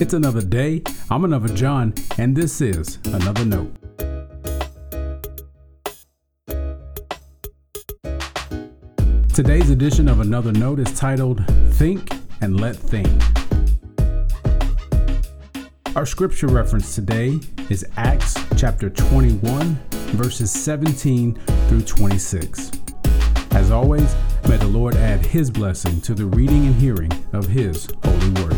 It's 0.00 0.12
another 0.12 0.42
day. 0.42 0.82
I'm 1.08 1.24
another 1.24 1.48
John, 1.54 1.94
and 2.18 2.34
this 2.34 2.60
is 2.60 2.98
Another 3.04 3.44
Note. 3.44 3.72
Today's 9.32 9.70
edition 9.70 10.08
of 10.08 10.18
Another 10.18 10.50
Note 10.50 10.80
is 10.80 10.92
titled 10.98 11.46
Think 11.74 12.12
and 12.40 12.60
Let 12.60 12.74
Think. 12.74 13.06
Our 15.94 16.06
scripture 16.06 16.48
reference 16.48 16.96
today 16.96 17.38
is 17.70 17.86
Acts 17.96 18.34
chapter 18.56 18.90
21, 18.90 19.78
verses 20.16 20.50
17 20.50 21.34
through 21.68 21.82
26. 21.82 22.72
As 23.52 23.70
always, 23.70 24.12
may 24.48 24.56
the 24.56 24.66
Lord 24.66 24.96
add 24.96 25.24
His 25.24 25.52
blessing 25.52 26.00
to 26.00 26.14
the 26.14 26.26
reading 26.26 26.66
and 26.66 26.74
hearing 26.74 27.12
of 27.32 27.46
His 27.46 27.88
holy 28.02 28.30
word. 28.42 28.53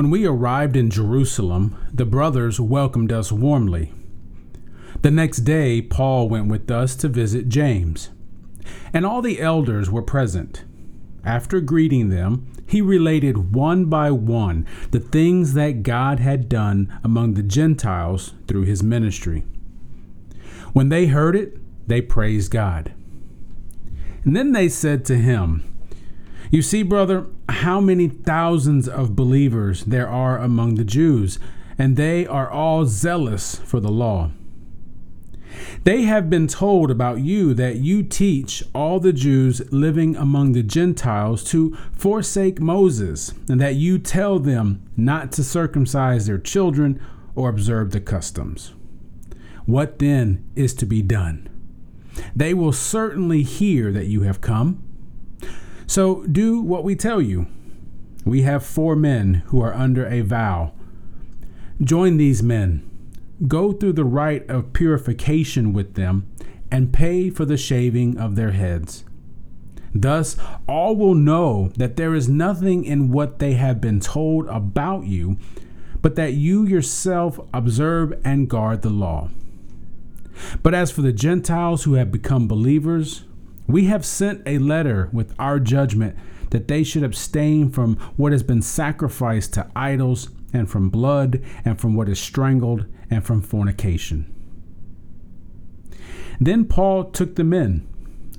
When 0.00 0.08
we 0.08 0.24
arrived 0.24 0.78
in 0.78 0.88
Jerusalem, 0.88 1.76
the 1.92 2.06
brothers 2.06 2.58
welcomed 2.58 3.12
us 3.12 3.30
warmly. 3.30 3.92
The 5.02 5.10
next 5.10 5.40
day, 5.40 5.82
Paul 5.82 6.26
went 6.26 6.48
with 6.48 6.70
us 6.70 6.96
to 6.96 7.08
visit 7.08 7.50
James, 7.50 8.08
and 8.94 9.04
all 9.04 9.20
the 9.20 9.42
elders 9.42 9.90
were 9.90 10.00
present. 10.00 10.64
After 11.22 11.60
greeting 11.60 12.08
them, 12.08 12.50
he 12.66 12.80
related 12.80 13.54
one 13.54 13.90
by 13.90 14.10
one 14.10 14.66
the 14.90 15.00
things 15.00 15.52
that 15.52 15.82
God 15.82 16.18
had 16.18 16.48
done 16.48 16.98
among 17.04 17.34
the 17.34 17.42
Gentiles 17.42 18.32
through 18.48 18.62
his 18.62 18.82
ministry. 18.82 19.44
When 20.72 20.88
they 20.88 21.08
heard 21.08 21.36
it, 21.36 21.58
they 21.86 22.00
praised 22.00 22.50
God. 22.50 22.94
And 24.24 24.34
then 24.34 24.52
they 24.52 24.70
said 24.70 25.04
to 25.04 25.18
him, 25.18 25.62
You 26.50 26.62
see, 26.62 26.82
brother, 26.82 27.26
how 27.48 27.80
many 27.80 28.08
thousands 28.08 28.88
of 28.88 29.14
believers 29.14 29.84
there 29.84 30.08
are 30.08 30.36
among 30.38 30.74
the 30.74 30.84
Jews, 30.84 31.38
and 31.78 31.96
they 31.96 32.26
are 32.26 32.50
all 32.50 32.86
zealous 32.86 33.56
for 33.56 33.78
the 33.78 33.90
law. 33.90 34.32
They 35.84 36.02
have 36.02 36.28
been 36.28 36.48
told 36.48 36.90
about 36.90 37.20
you 37.20 37.54
that 37.54 37.76
you 37.76 38.02
teach 38.02 38.64
all 38.74 38.98
the 38.98 39.12
Jews 39.12 39.62
living 39.72 40.16
among 40.16 40.52
the 40.52 40.62
Gentiles 40.62 41.44
to 41.44 41.76
forsake 41.92 42.60
Moses, 42.60 43.32
and 43.48 43.60
that 43.60 43.76
you 43.76 43.98
tell 43.98 44.40
them 44.40 44.82
not 44.96 45.30
to 45.32 45.44
circumcise 45.44 46.26
their 46.26 46.38
children 46.38 47.00
or 47.36 47.48
observe 47.48 47.92
the 47.92 48.00
customs. 48.00 48.74
What 49.66 50.00
then 50.00 50.44
is 50.56 50.74
to 50.74 50.86
be 50.86 51.00
done? 51.00 51.48
They 52.34 52.54
will 52.54 52.72
certainly 52.72 53.44
hear 53.44 53.92
that 53.92 54.06
you 54.06 54.22
have 54.22 54.40
come. 54.40 54.82
So 55.90 56.22
do 56.26 56.60
what 56.60 56.84
we 56.84 56.94
tell 56.94 57.20
you. 57.20 57.48
We 58.24 58.42
have 58.42 58.64
four 58.64 58.94
men 58.94 59.42
who 59.46 59.60
are 59.60 59.74
under 59.74 60.06
a 60.06 60.20
vow. 60.20 60.72
Join 61.82 62.16
these 62.16 62.44
men 62.44 62.88
go 63.48 63.72
through 63.72 63.94
the 63.94 64.04
rite 64.04 64.48
of 64.48 64.72
purification 64.72 65.72
with 65.72 65.94
them, 65.94 66.30
and 66.70 66.92
pay 66.92 67.30
for 67.30 67.44
the 67.44 67.56
shaving 67.56 68.18
of 68.18 68.36
their 68.36 68.52
heads. 68.52 69.04
Thus, 69.94 70.36
all 70.68 70.94
will 70.94 71.14
know 71.14 71.72
that 71.76 71.96
there 71.96 72.14
is 72.14 72.28
nothing 72.28 72.84
in 72.84 73.10
what 73.10 73.38
they 73.38 73.54
have 73.54 73.80
been 73.80 73.98
told 73.98 74.46
about 74.48 75.06
you, 75.06 75.38
but 76.02 76.14
that 76.14 76.34
you 76.34 76.64
yourself 76.64 77.40
observe 77.52 78.12
and 78.24 78.48
guard 78.48 78.82
the 78.82 78.90
law. 78.90 79.30
But 80.62 80.74
as 80.74 80.92
for 80.92 81.02
the 81.02 81.12
Gentiles 81.12 81.84
who 81.84 81.94
have 81.94 82.12
become 82.12 82.46
believers, 82.46 83.24
we 83.72 83.86
have 83.86 84.04
sent 84.04 84.42
a 84.46 84.58
letter 84.58 85.08
with 85.12 85.34
our 85.38 85.58
judgment 85.58 86.16
that 86.50 86.68
they 86.68 86.82
should 86.82 87.02
abstain 87.02 87.70
from 87.70 87.96
what 88.16 88.32
has 88.32 88.42
been 88.42 88.62
sacrificed 88.62 89.54
to 89.54 89.70
idols, 89.74 90.30
and 90.52 90.68
from 90.68 90.90
blood, 90.90 91.40
and 91.64 91.80
from 91.80 91.94
what 91.94 92.08
is 92.08 92.18
strangled, 92.18 92.84
and 93.08 93.24
from 93.24 93.40
fornication. 93.40 94.34
Then 96.40 96.64
Paul 96.64 97.04
took 97.04 97.36
them 97.36 97.52
in, 97.52 97.86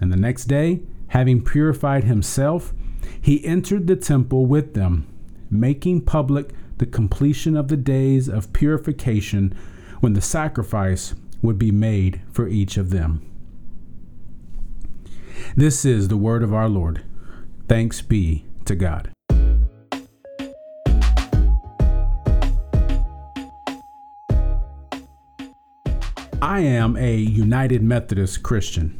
and 0.02 0.12
the 0.12 0.18
next 0.18 0.46
day, 0.46 0.81
having 1.09 1.44
purified 1.44 2.03
himself, 2.03 2.74
he 3.22 3.46
entered 3.46 3.88
the 3.88 3.96
temple 3.96 4.46
with 4.46 4.74
them, 4.74 5.08
making 5.50 6.02
public 6.02 6.52
the 6.78 6.86
completion 6.86 7.56
of 7.56 7.68
the 7.68 7.78
days 7.78 8.28
of 8.28 8.52
purification 8.53 9.56
when 10.00 10.14
the 10.14 10.22
sacrifice 10.22 11.14
would 11.41 11.59
be 11.59 11.72
made 11.72 12.22
for 12.31 12.47
each 12.47 12.75
of 12.75 12.90
them. 12.90 13.31
This 15.56 15.84
is 15.84 16.08
the 16.08 16.16
word 16.16 16.44
of 16.44 16.54
our 16.54 16.70
Lord. 16.70 17.04
Thanks 17.68 18.02
be 18.02 18.46
to 18.64 18.74
God. 18.74 19.12
I 26.42 26.62
am 26.62 26.96
a 26.96 27.18
United 27.18 27.84
Methodist 27.84 28.42
Christian. 28.44 28.98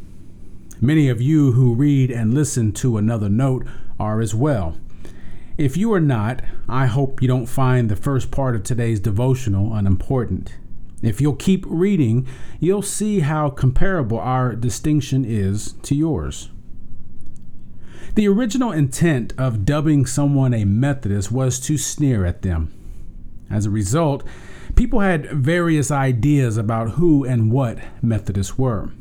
Many 0.82 1.08
of 1.08 1.22
you 1.22 1.54
who 1.54 1.74
read 1.74 2.12
and 2.12 2.34
listen 2.34 2.74
to 2.74 2.98
another 2.98 3.30
note 3.30 3.66
are 3.98 4.20
as 4.20 4.36
well. 4.36 4.78
If 5.58 5.78
you 5.78 5.94
are 5.94 6.02
not, 6.02 6.42
I 6.68 6.88
hope 6.88 7.22
you 7.22 7.30
don't 7.30 7.46
find 7.46 7.88
the 7.88 7.96
first 7.96 8.30
part 8.30 8.58
of 8.58 8.64
today's 8.64 9.00
devotional 9.00 9.74
unimportant. 9.74 10.56
If 11.02 11.20
you'll 11.20 11.36
keep 11.36 11.66
reading, 11.68 12.28
you'll 12.60 12.82
see 12.82 13.22
how 13.22 13.50
comparable 13.50 14.20
our 14.20 14.56
distinction 14.56 15.26
is 15.26 15.74
to 15.84 15.96
yours. 15.96 16.50
The 18.16 18.28
original 18.28 18.72
intent 18.72 19.34
of 19.38 19.66
dubbing 19.66 20.06
someone 20.06 20.54
a 20.54 20.66
Methodist 20.66 21.32
was 21.32 21.60
to 21.62 21.78
sneer 21.78 22.26
at 22.26 22.42
them. 22.42 22.74
As 23.50 23.66
a 23.66 23.70
result, 23.70 24.24
people 24.76 25.00
had 25.00 25.32
various 25.32 25.92
ideas 25.92 26.58
about 26.58 26.92
who 26.92 27.24
and 27.24 27.52
what 27.52 27.80
Methodists 28.02 28.58
were. 28.58 28.92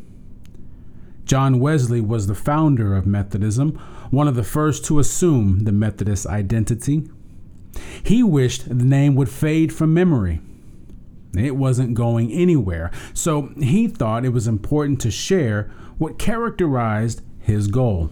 John 1.24 1.60
Wesley 1.60 2.00
was 2.00 2.26
the 2.26 2.34
founder 2.34 2.96
of 2.96 3.06
Methodism, 3.06 3.78
one 4.10 4.26
of 4.26 4.34
the 4.34 4.44
first 4.44 4.84
to 4.86 4.98
assume 4.98 5.64
the 5.64 5.72
Methodist 5.72 6.26
identity. 6.26 7.08
He 8.02 8.22
wished 8.22 8.68
the 8.68 8.84
name 8.84 9.14
would 9.14 9.28
fade 9.28 9.72
from 9.72 9.94
memory. 9.94 10.40
It 11.36 11.56
wasn't 11.56 11.94
going 11.94 12.32
anywhere, 12.32 12.90
so 13.14 13.52
he 13.58 13.86
thought 13.86 14.24
it 14.24 14.30
was 14.32 14.48
important 14.48 15.00
to 15.02 15.10
share 15.10 15.70
what 15.98 16.18
characterized 16.18 17.22
his 17.38 17.68
goal. 17.68 18.10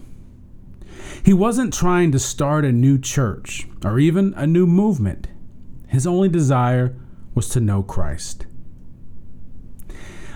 He 1.23 1.33
wasn't 1.33 1.73
trying 1.73 2.11
to 2.11 2.19
start 2.19 2.65
a 2.65 2.71
new 2.71 2.97
church 2.97 3.67
or 3.83 3.99
even 3.99 4.33
a 4.35 4.47
new 4.47 4.65
movement. 4.65 5.27
His 5.87 6.07
only 6.07 6.29
desire 6.29 6.95
was 7.35 7.49
to 7.49 7.59
know 7.59 7.83
Christ. 7.83 8.45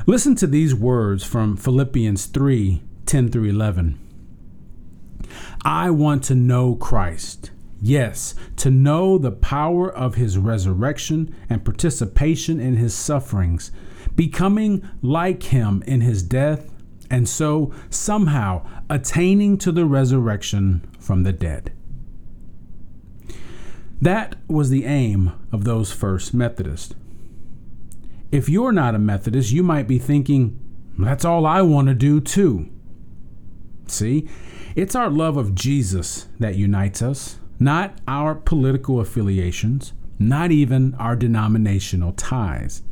Listen 0.05 0.35
to 0.35 0.47
these 0.47 0.75
words 0.75 1.23
from 1.23 1.55
Philippians 1.55 2.25
3 2.25 2.81
10 3.05 3.29
through 3.29 3.45
11. 3.45 3.99
I 5.63 5.91
want 5.91 6.23
to 6.25 6.35
know 6.35 6.75
Christ. 6.75 7.51
Yes, 7.85 8.33
to 8.55 8.71
know 8.71 9.17
the 9.17 9.33
power 9.33 9.91
of 9.93 10.15
his 10.15 10.37
resurrection 10.37 11.35
and 11.49 11.65
participation 11.65 12.57
in 12.57 12.77
his 12.77 12.93
sufferings, 12.93 13.71
becoming 14.15 14.89
like 15.01 15.43
him 15.43 15.83
in 15.85 15.99
his 15.99 16.23
death, 16.23 16.71
and 17.09 17.27
so 17.27 17.73
somehow 17.89 18.65
attaining 18.89 19.57
to 19.57 19.73
the 19.73 19.83
resurrection 19.85 20.89
from 20.97 21.23
the 21.23 21.33
dead. 21.33 21.73
That 24.01 24.37
was 24.47 24.69
the 24.69 24.85
aim 24.85 25.33
of 25.51 25.65
those 25.65 25.91
first 25.91 26.33
Methodists. 26.33 26.95
If 28.31 28.47
you're 28.47 28.71
not 28.71 28.95
a 28.95 28.99
Methodist, 28.99 29.51
you 29.51 29.61
might 29.61 29.89
be 29.89 29.99
thinking, 29.99 30.57
that's 30.97 31.25
all 31.25 31.45
I 31.45 31.61
want 31.61 31.89
to 31.89 31.93
do 31.93 32.21
too. 32.21 32.69
See, 33.87 34.29
it's 34.73 34.95
our 34.95 35.09
love 35.09 35.35
of 35.35 35.53
Jesus 35.53 36.27
that 36.39 36.55
unites 36.55 37.01
us, 37.01 37.39
not 37.63 37.97
our 38.07 38.35
political 38.35 38.99
affiliations, 38.99 39.93
not 40.19 40.51
even 40.51 40.93
our 40.95 41.15
denominational 41.15 42.11
ties. 42.13 42.83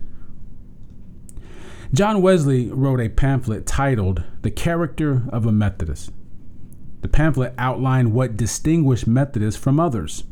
John 1.93 2.21
Wesley 2.21 2.71
wrote 2.71 3.01
a 3.01 3.09
pamphlet 3.09 3.65
titled 3.65 4.23
The 4.43 4.51
Character 4.51 5.23
of 5.29 5.45
a 5.45 5.51
Methodist. 5.51 6.11
The 7.01 7.09
pamphlet 7.09 7.53
outlined 7.57 8.13
what 8.13 8.37
distinguished 8.37 9.07
Methodists 9.07 9.59
from 9.59 9.79
others. 9.79 10.23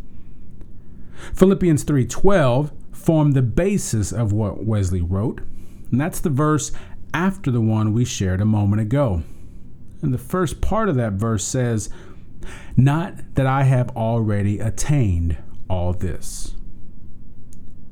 Philippians 1.34 1.84
3:12 1.84 2.72
formed 2.92 3.34
the 3.34 3.42
basis 3.42 4.14
of 4.14 4.32
what 4.32 4.66
Wesley 4.66 5.02
wrote, 5.02 5.42
and 5.92 6.00
that's 6.00 6.22
the 6.22 6.30
verse 6.30 6.72
after 7.14 7.52
the 7.52 7.60
one 7.60 7.92
we 7.92 8.06
shared 8.06 8.40
a 8.40 8.46
moment 8.46 8.82
ago. 8.82 9.24
And 10.02 10.14
the 10.14 10.18
first 10.18 10.62
part 10.62 10.88
of 10.88 10.96
that 10.96 11.14
verse 11.14 11.44
says, 11.44 11.90
"Not 12.76 13.36
that 13.36 13.46
I 13.46 13.64
have 13.64 13.90
already 13.96 14.60
attained 14.60 15.38
all 15.70 15.94
this." 15.94 16.56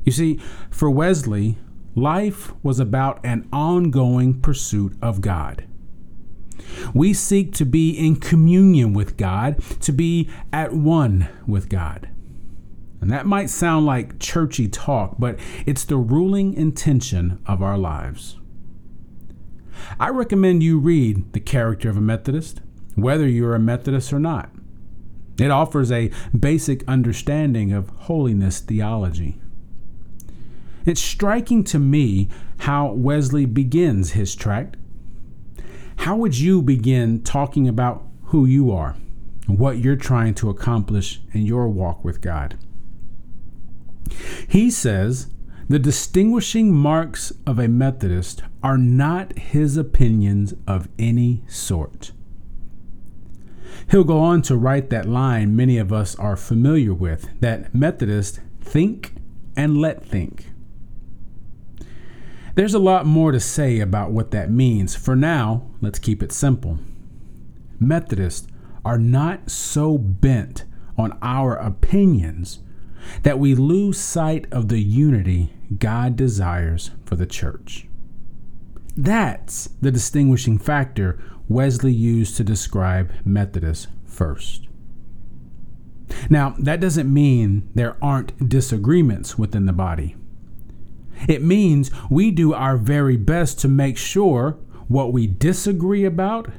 You 0.03 0.11
see, 0.11 0.39
for 0.69 0.89
Wesley, 0.89 1.57
life 1.95 2.53
was 2.63 2.79
about 2.79 3.19
an 3.25 3.47
ongoing 3.51 4.39
pursuit 4.39 4.95
of 5.01 5.21
God. 5.21 5.63
We 6.93 7.13
seek 7.13 7.53
to 7.53 7.65
be 7.65 7.91
in 7.91 8.15
communion 8.17 8.93
with 8.93 9.17
God, 9.17 9.59
to 9.81 9.91
be 9.91 10.29
at 10.51 10.73
one 10.73 11.27
with 11.45 11.69
God. 11.69 12.09
And 12.99 13.11
that 13.11 13.27
might 13.27 13.49
sound 13.49 13.85
like 13.85 14.19
churchy 14.19 14.67
talk, 14.67 15.17
but 15.19 15.39
it's 15.65 15.85
the 15.85 15.97
ruling 15.97 16.53
intention 16.53 17.39
of 17.45 17.61
our 17.61 17.77
lives. 17.77 18.37
I 19.99 20.09
recommend 20.09 20.63
you 20.63 20.79
read 20.79 21.31
The 21.33 21.39
Character 21.39 21.89
of 21.89 21.97
a 21.97 22.01
Methodist, 22.01 22.61
whether 22.97 23.27
you're 23.27 23.55
a 23.55 23.59
Methodist 23.59 24.11
or 24.11 24.19
not. 24.19 24.49
It 25.39 25.51
offers 25.51 25.91
a 25.91 26.11
basic 26.37 26.83
understanding 26.87 27.71
of 27.71 27.89
holiness 27.89 28.59
theology. 28.59 29.39
It's 30.85 31.01
striking 31.01 31.63
to 31.65 31.79
me 31.79 32.27
how 32.59 32.93
Wesley 32.93 33.45
begins 33.45 34.11
his 34.11 34.35
tract. 34.35 34.77
How 35.97 36.15
would 36.15 36.37
you 36.39 36.61
begin 36.61 37.21
talking 37.21 37.67
about 37.67 38.03
who 38.25 38.45
you 38.45 38.71
are 38.71 38.95
and 39.47 39.59
what 39.59 39.77
you're 39.77 39.95
trying 39.95 40.33
to 40.35 40.49
accomplish 40.49 41.21
in 41.33 41.43
your 41.43 41.67
walk 41.67 42.03
with 42.03 42.19
God? 42.19 42.57
He 44.47 44.71
says 44.71 45.27
the 45.69 45.77
distinguishing 45.77 46.73
marks 46.73 47.31
of 47.45 47.59
a 47.59 47.67
Methodist 47.67 48.41
are 48.63 48.77
not 48.77 49.37
his 49.37 49.77
opinions 49.77 50.55
of 50.65 50.87
any 50.97 51.43
sort. 51.47 52.11
He'll 53.89 54.03
go 54.03 54.19
on 54.19 54.41
to 54.43 54.57
write 54.57 54.89
that 54.89 55.07
line 55.07 55.55
many 55.55 55.77
of 55.77 55.93
us 55.93 56.15
are 56.15 56.35
familiar 56.35 56.93
with 56.93 57.29
that 57.39 57.73
Methodists 57.73 58.39
think 58.59 59.13
and 59.55 59.77
let 59.77 60.05
think. 60.05 60.51
There's 62.55 62.73
a 62.73 62.79
lot 62.79 63.05
more 63.05 63.31
to 63.31 63.39
say 63.39 63.79
about 63.79 64.11
what 64.11 64.31
that 64.31 64.49
means. 64.49 64.95
For 64.95 65.15
now, 65.15 65.69
let's 65.79 65.99
keep 65.99 66.21
it 66.21 66.31
simple. 66.31 66.79
Methodists 67.79 68.47
are 68.83 68.97
not 68.97 69.49
so 69.51 69.97
bent 69.97 70.65
on 70.97 71.17
our 71.21 71.55
opinions 71.55 72.59
that 73.23 73.39
we 73.39 73.55
lose 73.55 73.99
sight 73.99 74.47
of 74.51 74.67
the 74.67 74.79
unity 74.79 75.53
God 75.77 76.15
desires 76.15 76.91
for 77.05 77.15
the 77.15 77.25
church. 77.25 77.87
That's 78.95 79.69
the 79.81 79.91
distinguishing 79.91 80.57
factor 80.57 81.19
Wesley 81.49 81.93
used 81.93 82.35
to 82.37 82.43
describe 82.43 83.11
Methodists 83.23 83.87
first. 84.05 84.67
Now, 86.29 86.55
that 86.59 86.79
doesn't 86.79 87.11
mean 87.11 87.69
there 87.75 87.97
aren't 88.01 88.49
disagreements 88.49 89.37
within 89.37 89.65
the 89.65 89.73
body. 89.73 90.15
It 91.27 91.41
means 91.41 91.91
we 92.09 92.31
do 92.31 92.53
our 92.53 92.77
very 92.77 93.17
best 93.17 93.59
to 93.59 93.67
make 93.67 93.97
sure 93.97 94.57
what 94.87 95.11
we 95.11 95.27
disagree 95.27 96.05
about 96.05 96.49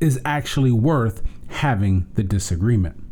is 0.00 0.20
actually 0.24 0.72
worth 0.72 1.22
having 1.48 2.06
the 2.14 2.22
disagreement. 2.22 3.02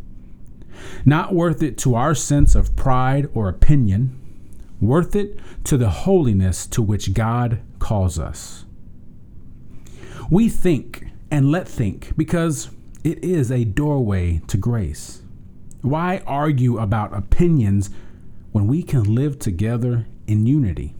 Not 1.05 1.35
worth 1.35 1.63
it 1.63 1.79
to 1.79 1.95
our 1.95 2.15
sense 2.15 2.55
of 2.55 2.77
pride 2.77 3.29
or 3.35 3.49
opinion, 3.49 4.19
worth 4.81 5.15
it 5.15 5.39
to 5.65 5.77
the 5.77 5.91
holiness 5.91 6.67
to 6.69 6.83
which 6.83 7.15
God 7.15 7.61
calls 7.79 8.19
us. 8.19 8.65
We 10.31 10.49
think 10.49 11.10
and 11.31 11.51
let 11.51 11.69
think 11.69 12.17
because 12.17 12.71
it 13.05 13.23
is 13.25 13.51
a 13.51 13.65
doorway 13.65 14.41
to 14.49 14.57
grace. 14.57 15.23
Why 15.83 16.23
argue 16.27 16.79
about 16.79 17.17
opinions 17.17 17.91
when 18.53 18.67
we 18.67 18.83
can 18.83 19.15
live 19.15 19.39
together 19.39 20.07
in 20.27 20.47
unity? 20.47 20.95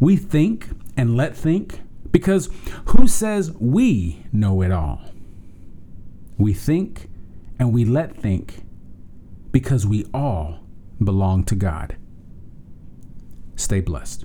We 0.00 0.16
think 0.16 0.68
and 0.96 1.16
let 1.16 1.36
think 1.36 1.80
because 2.10 2.48
who 2.86 3.06
says 3.06 3.52
we 3.52 4.24
know 4.32 4.62
it 4.62 4.72
all? 4.72 5.00
We 6.36 6.54
think 6.54 7.08
and 7.58 7.72
we 7.72 7.84
let 7.84 8.16
think 8.16 8.62
because 9.52 9.86
we 9.86 10.06
all 10.14 10.60
belong 11.02 11.44
to 11.44 11.54
God. 11.54 11.96
Stay 13.56 13.80
blessed. 13.80 14.24